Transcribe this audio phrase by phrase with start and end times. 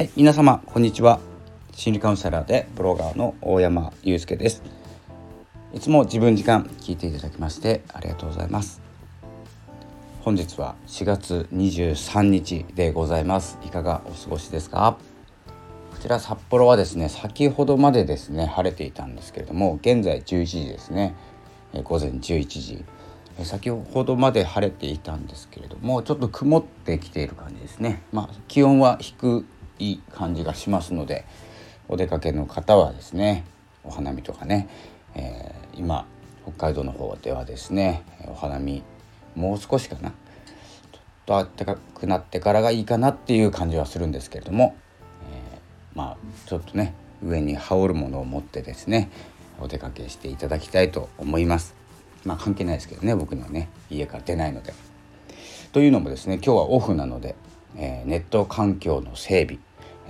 [0.00, 1.20] はい、皆様こんにちは。
[1.74, 4.62] 心理カウンセラーでブロガーの大山祐介です。
[5.74, 8.80] いつも自分時間聞いていただきましてありがとうございます。
[10.22, 13.58] 本日は4月23日でございます。
[13.62, 14.96] いかがお過ごしですか？
[15.92, 21.14] こちら札幌はですね、先ほどまでですね晴れていたんですけれども、現在11時ですね。
[21.84, 22.84] 午前11時。
[23.44, 29.46] 先ほどまで晴れていたんですけれどもちょっと曇ってきている感じですねまあ気温は低
[29.80, 31.24] いい感じがしますので
[31.88, 33.44] お出かけの方はですね
[33.82, 34.68] お花見とかね、
[35.14, 36.06] えー、今
[36.42, 38.82] 北海道の方ではですねお花見
[39.34, 44.76] もう少しかなちょっと暖かくなってからがいいかなっていう感じはするんですけれども、
[45.32, 46.94] えー、まあちょっとね
[47.24, 49.10] 上に羽織るものを持ってですね
[49.60, 51.74] お出かけしていただきたいと思います。
[52.24, 54.72] まあ関係ないですけどね僕にはね家から出ないので。
[55.72, 57.36] というのもですね今日はオフなので、
[57.76, 59.60] えー、ネット環境の整備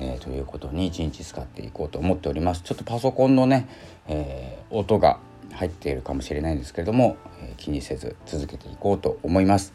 [0.00, 2.62] えー、ということに一日使っていこうと思っております。
[2.62, 3.68] ちょっとパソコンのね、
[4.08, 5.20] えー、音が
[5.52, 9.74] 入っているかもしれないんですけれども、えー、気にせず続けていこうと思います。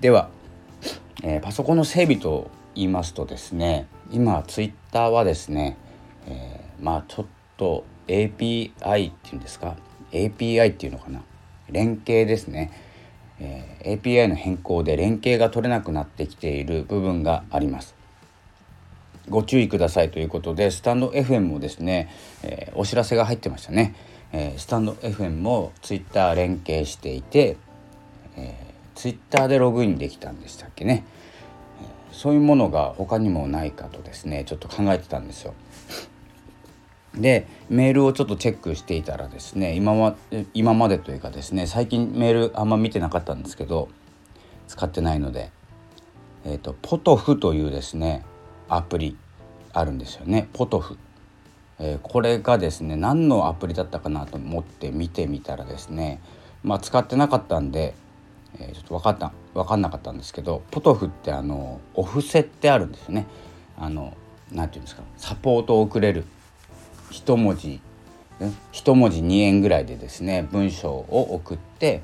[0.00, 0.28] では、
[1.24, 5.76] えパソコンの整備と言いますとですね今ツイッターはですね、
[6.26, 8.70] えまあちょっと API
[9.10, 9.76] っていうんですか
[10.12, 11.22] ？API っていうのかな？
[11.68, 12.70] 連携ですね、
[13.40, 17.97] え API の変更で連携が取れなくなってきている部分があります。
[19.28, 22.10] ご注意くださいということでスタンド FM もですね、
[22.42, 23.94] えー、お知らせが入ってましたね、
[24.32, 27.56] えー、スタンド FM もツイッター連携していて、
[28.36, 31.04] えー、ツイッターでログインできたんでしたっけね、
[32.12, 35.54] そういうものが他にもないかとですねちょっと考えてたんですよ。
[37.14, 40.16] でメールをちょっとチェックしていたらですね今ま
[40.54, 43.88] 今までというかですね最近メールあんま見てなかったんですけど
[44.68, 45.50] 使ってないので
[46.44, 48.24] えっ、ー、とポトフというですね
[48.68, 49.16] アプリ
[49.72, 50.48] あるんですよね。
[50.52, 50.98] ポトフ、
[51.78, 56.20] えー、これがですね何のアプリだったかなと思って見てみたらですね
[56.62, 57.94] まあ使ってなかったんで、
[58.58, 63.26] えー、ちょっと分かった分かんなかったんですけどポトフってあのお布施ってあるんですよね。
[63.78, 64.16] あの
[64.52, 66.24] なんていうんですかサポートを送れる
[67.10, 67.80] 一文字
[68.72, 72.02] 一文字2円ぐらいでですね文章を送って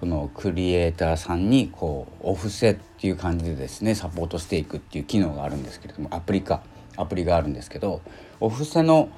[0.00, 6.62] そのクリエイターさんにこうお布施ってていう感じでですねサポートしていくっていう機能があるんですけれどもアプリか
[6.96, 8.00] アプリがあるんですけど
[8.38, 9.08] お布施の、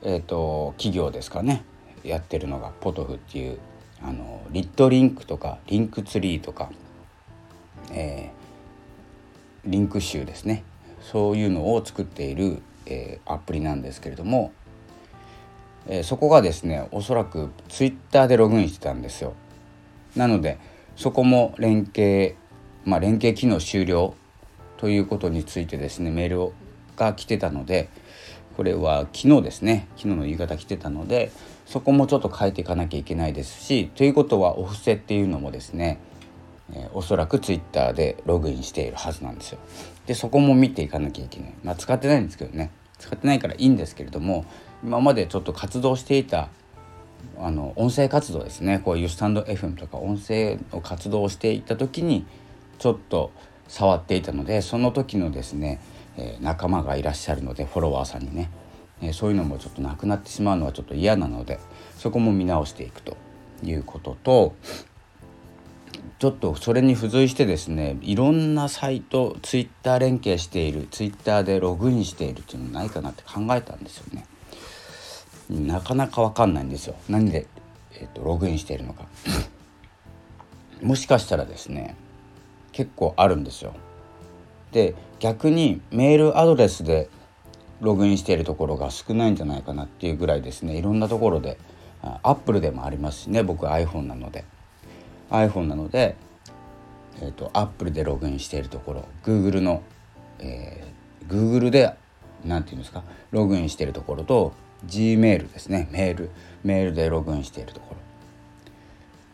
[0.00, 1.62] えーと、企業ですかね
[2.04, 3.58] やってるのがポトフっていう
[4.02, 6.70] あのリットリンクとかリンクツリーとか、
[7.92, 10.64] えー、リンク集ですね
[11.02, 14.52] そういうのを作っている、えー、アプリなんですけれども、
[15.86, 19.34] えー、そこがですねおそらくツイッターでログインしてたんですよ。
[20.16, 20.58] なので
[20.96, 22.36] そこも連携
[22.86, 24.14] まあ連携機能終了
[24.78, 26.52] ということについてですねメール
[26.96, 27.90] が来てたので
[28.56, 31.30] これは昨日ですね昨日の夕方来てたので
[31.66, 35.98] そこもちょっと変えていかなきゃいけないですしということはお布施っていうのもですね、
[36.72, 39.58] えー、おそらくツイッターでログインしているはずなんですよ。
[40.06, 41.54] でそこも見ていかなきゃいけない。
[41.64, 44.46] まあ使ってないんですけどね使ってないからいいんですけれども
[44.82, 46.48] 今までちょっと活動していた
[47.38, 52.24] あの音声活動ですねこういうスタンド FM とか音声の活動をしていた時に
[52.78, 53.30] ちょっと
[53.68, 55.80] 触っていたのでその時のですね、
[56.16, 58.50] えー、仲間がいらっしゃるのでフォロワーさんにね、
[59.00, 61.58] えー、そういうのもちょっとなくなってしまうのはちょっと嫌なので
[61.96, 63.16] そこも見直していくと
[63.62, 64.54] いうことと
[66.18, 74.26] ちょっとそれに付随してですねいろんなサイトツイッター連携しているツイッターでログインしているっていうのないかなって考えたんですよね。
[75.50, 77.46] なかなか分かんないんですよ何で、
[77.92, 79.04] えーと、ログインしているのか
[80.82, 81.96] もしかしたらですね
[82.76, 83.72] 結構あるんですよ。
[84.70, 87.08] で逆にメールアドレスで
[87.80, 90.76] ログインしているところが少ないんじゃないかなっていうぐらいですね。
[90.76, 91.56] いろんなところで
[92.02, 93.42] アップルでもありますしね。
[93.42, 94.44] 僕 iPhone なので。
[95.30, 96.16] iPhone なので、
[97.22, 99.04] えーと、アップルでログインしているところ。
[99.24, 99.82] Google の、
[100.38, 101.94] えー、Google で
[102.44, 103.02] 何て言うんですか？
[103.30, 104.52] ログインしているところと
[104.86, 105.88] Gmail ですね。
[105.90, 106.30] メール。
[106.62, 107.96] メールでログインしているところ。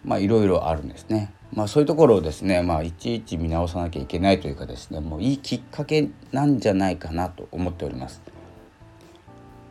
[0.04, 1.32] まあいろいろあるんですね。
[1.54, 8.22] まあそういうところをですねまあいちいち見直さなきゃいけないというかですねもういいきっかけなんじゃないかなと思っております。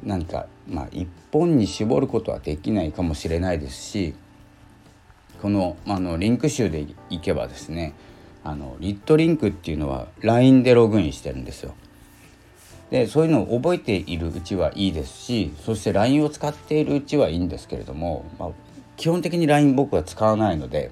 [0.04, 4.16] 何かまあ一本に絞ることはできないかもしれないですし
[5.42, 7.94] このあのリンク集でいけばですね
[8.44, 11.74] あのリットリンクっていうのは LINE でログインしてるんですよ。
[12.90, 18.50] でそういうのを覚えているうちはいいですしそして LINE を使っているうちはいいんですけれども、まあ、
[18.98, 20.92] 基本的に LINE 僕は使わないので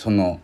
[0.00, 0.40] その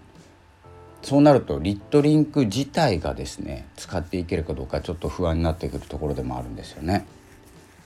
[1.00, 7.06] そうなるとリットリンク自体がですね使っていけるかどうかちょっと不安になってくるところでもあるんですよね。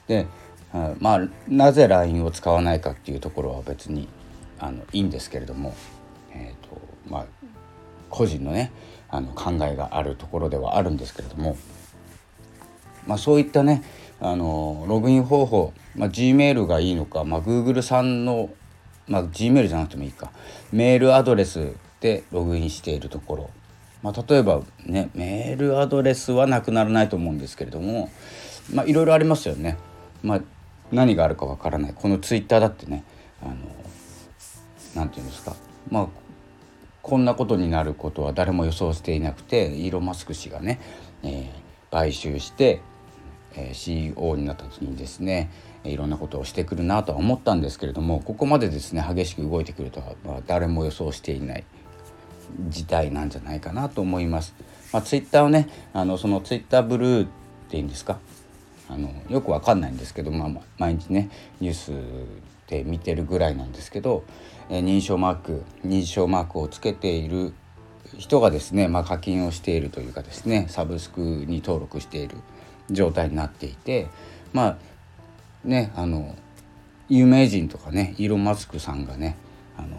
[0.08, 0.26] で
[0.98, 4.08] まあなぜ LINE を使わないかっていうところは別に
[4.58, 5.72] あのいいんですけれども、
[6.32, 7.26] えーとまあ、
[8.08, 8.72] 個人のね
[9.08, 11.56] あの考えがあるところではあるんですけれども、
[13.06, 13.84] まあ、そういったね
[14.20, 18.50] あのログイン方法、まあ、Gmail がいいのか、まあ、Google さんの、
[19.10, 20.30] まあ、Gmail じゃなくてもいいか。
[20.72, 23.50] メールアドレスでログインしているところ、
[24.02, 28.10] まあ、例えばねメールアドレスはなくならないと思うんですけれども
[28.72, 29.76] まあいろいろありますよね。
[30.22, 30.40] まあ、
[30.92, 31.94] 何があるかわからない。
[31.94, 33.04] このツイッターだってね
[33.42, 33.54] あの
[34.94, 35.54] なんていうんですか。
[35.90, 36.06] まあ
[37.02, 40.78] こんなことになることは誰も予想していなくてイーロン・マスク氏がね、
[41.22, 41.50] えー、
[41.90, 42.80] 買収して、
[43.54, 45.50] え、CEO になった時にですね
[45.84, 50.14] いろんなことをしてくるなとは思ったんですけれどもここまでですね激しく動いてくるとは、
[50.46, 51.64] 誰も予想していない
[52.68, 54.54] 事態なんじゃないかなと思います。
[54.92, 57.28] まあ、ツイッターをねあのそのツイッターブルーっ
[57.68, 58.18] ていうんですか
[58.88, 61.30] あのよくわかんないんですけど、まあ、毎日ね
[61.60, 61.92] ニュース
[62.66, 64.24] で見てるぐらいなんですけど、
[64.68, 67.52] え認証マーク認証マークをつけている
[68.18, 72.36] 人がですね、まあ、課金をしているというかですねサブスクに登録している
[72.90, 74.08] 状態になっていて
[74.52, 74.76] まあ
[75.64, 76.36] ねあの
[77.08, 79.36] 有名人とかねイーロン・マスクさんがね
[79.76, 79.98] あの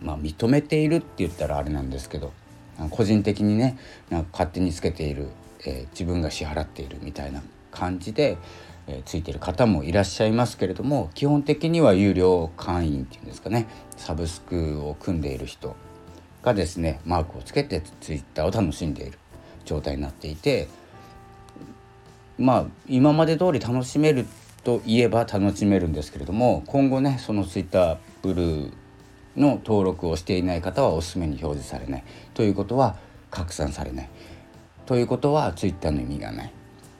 [0.00, 2.32] まあ、認めているって言ったらあれなんですけど
[2.90, 3.78] 個人的にね
[4.10, 5.28] なんか勝手につけている、
[5.64, 8.36] えー、自分が支払っているみたいな感じで、
[8.86, 13.66] えー、ついてる方もいらっしゃいますけれども基本的には有料会員っていうんですかね
[13.96, 15.74] サブスクを組んでいる人
[16.42, 19.18] がですねマークをつけてツイッターを楽しんでいる
[19.64, 20.68] 状態になっていて
[22.38, 24.26] まあ今まで通り楽しめる
[24.64, 28.72] といえば楽しめるんですけれども今後ねそのツイッターブルー
[29.36, 32.04] の登録をしていない方はおすすめに表示されない
[32.34, 32.96] ということは
[33.30, 34.08] 拡散されない
[34.86, 36.52] ということはツイッターの意味がない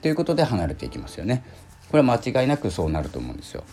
[0.02, 1.42] ということで離れていきますよね。
[1.90, 3.64] これは間違いなくそうなると思うんですよ。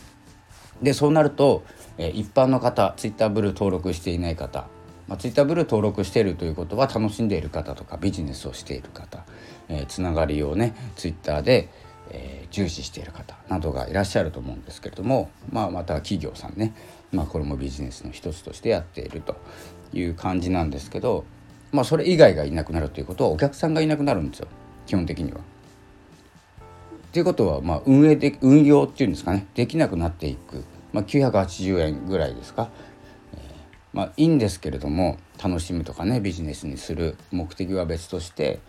[0.82, 1.64] でそうなると、
[1.98, 4.68] え一般の方ツイッターブルー登録していない方、
[5.08, 9.24] まあ、ツイッターブルー登録しているということは楽しんでいる方とかビジネスをしている方、
[9.70, 11.70] えー、つながりをねツイッターで、
[12.12, 16.74] えー、重視している方などがいらっしゃると思うんですけれども、まあ、また企業さんね
[17.14, 19.38] まあ、これもビジネスの一つとしてやっていると
[19.94, 21.26] いう感じなんですけど、
[21.72, 24.48] まあ、それ以外がいなくなるということはお客さんがいなくなるんですよ
[24.86, 25.40] 基本的には。
[27.14, 32.70] ということは、まあ、運営で運用っていうんですかねできなくなっていく、まあ、980円ぐらいですか、
[33.94, 38.60] まあいいんですけれども楽しむとかねビジネスにする目的は別として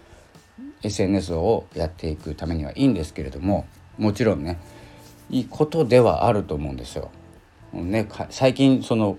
[0.83, 3.67] SNS をやっていくためにはいいんですけれども
[3.99, 4.59] もちろんね
[5.31, 7.11] いいことではあると思うんですよ。
[7.73, 9.19] ね、最近その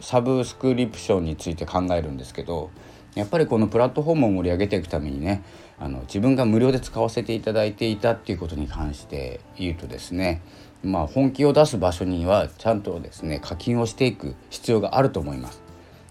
[0.00, 2.70] サブスクリプションについて考えるんですけど
[3.16, 5.42] やっぱりこのプラットフォームを盛り上げていくためにね
[5.80, 10.40] あの自分が無料で使わせていただいていたっていうことに関して言うとですね
[10.86, 15.62] まあ本気を出す場所にはちゃんとですね課金をしていく必要があると思います。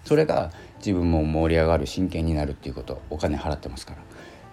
[0.03, 3.97] それが自分も盛り上がる真剣になるっていうことお金払ってますから、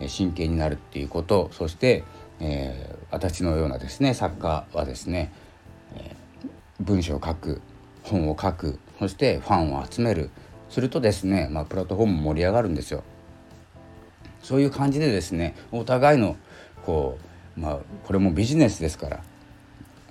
[0.01, 2.05] え真剣になるっていうことそして、
[2.41, 5.33] えー、私のようなですね作家はですね、
[5.95, 6.23] えー
[6.83, 7.61] 文章を書く
[8.03, 10.31] 本を書くそしてファンを集める
[10.69, 13.05] するとですね、まあ、プラットフォーム盛り上がるんですよ。
[14.43, 16.37] そういう感じでですねお互いの
[16.85, 17.17] こ
[17.57, 19.23] う、まあ、これもビジネスですから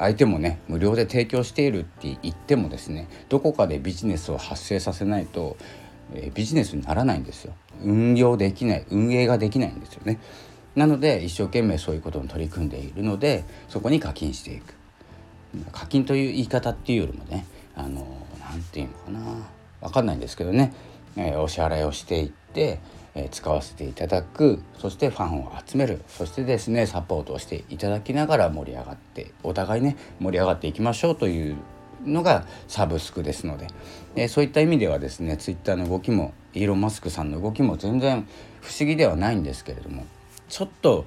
[0.01, 5.57] 相手もね無料で提供しているって言ってもですねどこかでビジネスを発生させないと、
[6.15, 7.53] えー、ビジネスにならないんですよ。
[7.83, 10.19] 運用できない運営ができないんですよね。
[10.75, 14.73] なので一生懸命そういうことに取り組んでいるのでそこに課金していく。
[15.71, 18.05] 課金という言い方っていうよりもねあの
[18.49, 19.35] 何て言うのかな。
[19.81, 20.73] 分かんないんですけどね、
[21.15, 22.79] えー、お支払いをしていって、
[23.15, 31.57] え、使わせていただくそしてファンを集めるそしてですねサポートをしていただきながら盛り上がってお互いね盛り上がっていきましょうという
[32.05, 33.67] のがサブスクですので、
[34.15, 38.27] え、そういった意味ではですねツイッターの動きもイーロン・マスクさんの動きも全然
[38.61, 40.05] 不思議ではないんですけれども
[40.49, 41.05] ちょっと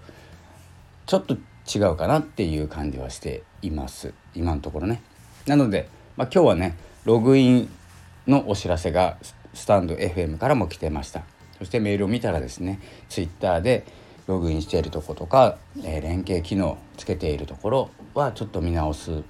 [1.06, 5.02] ちょっと違うかなっていう感じはしています今のところね。
[5.46, 7.68] なので、まあ、今日はねログイン
[8.26, 9.18] のお知らせが
[9.52, 11.22] スタンド FM からも来てました
[11.64, 12.78] そしてメールを見たらですね
[13.08, 13.86] Twitter で
[14.26, 19.22] ログインしているとことか、えー、連携機能つけているところはちょっと見直す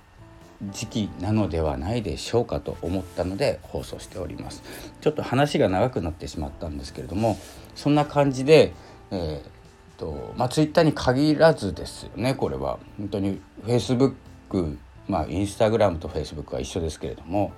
[0.72, 4.64] 時期なのではないでしょうかと思ったので放送しております
[5.00, 7.38] ちょっと話が長くなってしまったんですけれども
[7.76, 8.72] そんな感じで、
[9.12, 14.14] えーとまあ、ツイッターに限らずですよねこれは本当にフェイスブッ
[14.50, 14.76] ク
[15.06, 17.52] まあインスタグラムとフェイスブックは一緒ですけれども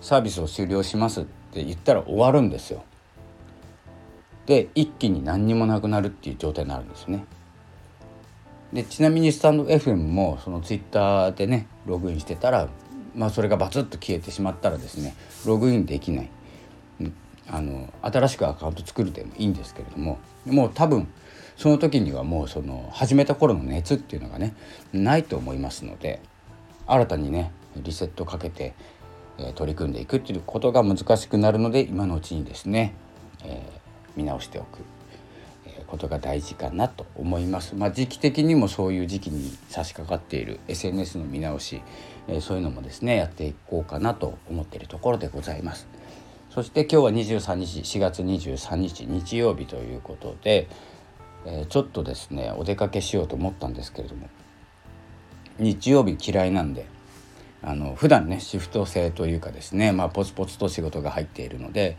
[0.00, 2.82] サービスを終了しますって言ったら終わるんですよ。
[4.46, 7.24] で一気に何にもなくなるっていう状態になるんですね。
[8.72, 12.68] でちなみにスタンド FM もそのツイッターでねログインしてたら、
[13.14, 16.30] まあ、それがバツッと消えてしまったらですねログインできない、
[17.48, 21.06] あの新しくアカウント作るでもいいんですけれどももう多分
[21.56, 24.54] その時にはもうその始めた頃の熱っていうのがね
[24.92, 26.22] ないと思いますので
[26.86, 28.74] 新たにねリセットかけて、
[29.38, 32.94] えー、取り組んでいくっていうことが難しくなるので今のうちにですね、
[34.16, 34.80] 見直しておく
[35.86, 37.74] ことが大事かなと思います。
[37.74, 41.82] まあ、時期的にもそういう時期に差し掛かっている SNS の見直し、
[42.28, 45.86] えー、そういうのもですねやっていこうかなと思っているところでございます。
[46.50, 50.68] そして今日は23日4月23日日曜日ということで、
[51.46, 54.28] えー、ちょっとですねお出かけしようと思ったんですけれども
[55.58, 56.86] 日曜日嫌いなんで
[57.62, 61.96] あの普段ねシフト制というかですね、まあ、ポツポツと仕事が入っているので、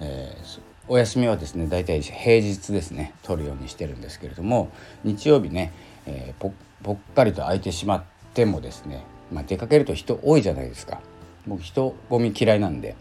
[0.00, 4.70] えー、お休みはですね大体平日ですね取るようにしてるんですけれども
[5.02, 5.72] 日曜日ね、
[6.06, 6.50] えー、
[6.82, 11.00] ぽっかりと空いてしまってもですね、まあ、出かけると人多いじゃないですか。
[11.46, 12.96] 僕人混み嫌いなんで、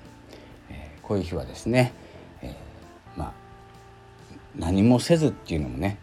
[0.69, 1.93] えー、こういう日はですね、
[2.41, 3.33] えー、まあ
[4.55, 5.97] 何もせずっていうのもね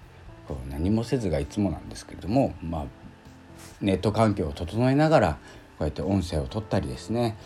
[0.46, 2.84] こう何もせずがいつもなんですけれども、まあ、
[3.80, 5.38] ネット環境を整えながらこ
[5.80, 7.36] うやって音声を取ったりですね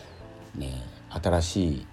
[0.55, 1.87] ね新しい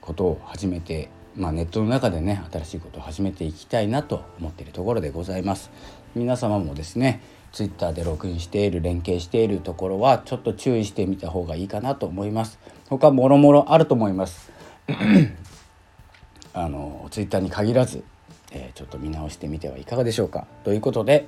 [0.00, 5.70] ことを始めてまあ、ネットの中でね新しいことを始めていきたいなと思っているところでございます。
[6.14, 7.20] 皆様もですね
[7.52, 12.58] ツイッターでログインしている連携しているところはちょっと注意してみた方がいいかなと思います。
[12.88, 14.52] 他もろもろあると思います。
[16.52, 18.04] あのツイッターに限らず、
[18.52, 20.46] えー、ちょっと見直してみてはいかがでしょうか。
[20.62, 21.26] ということで、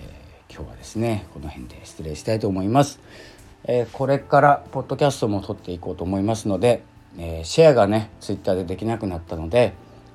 [0.00, 2.98] えー、今日はですねこの辺で失礼したいと思います、
[3.64, 6.82] えー、これからポッドキャストも撮っていこうと思いますので
[7.18, 9.74] えー、シェアがねツイッターでできなくなったので、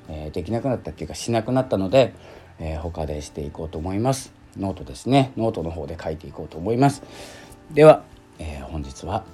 [0.10, 2.14] えー、できなくなったっていうかしなくなったので、
[2.60, 4.34] えー、他でしていこうと思います。
[4.58, 5.32] ノートですね。
[5.36, 7.04] ノートの方で書いていこうと思います。
[7.72, 8.04] では、
[8.40, 9.26] え本日は、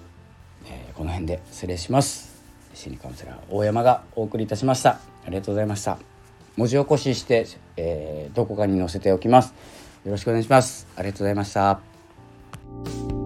[0.66, 2.42] えこの辺で失礼します。
[2.74, 4.92] 心理カウンセラー大山がお送りいたしました。
[4.92, 6.00] ありがとうございました。
[6.58, 7.46] 文字起こしして、
[7.78, 9.54] えどこかに載せておきます。
[10.06, 10.88] よろしくお願いします。
[10.96, 13.21] ありがとうございました。